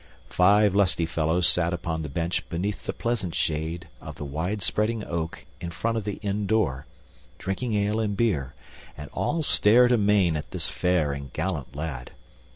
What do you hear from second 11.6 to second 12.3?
lad.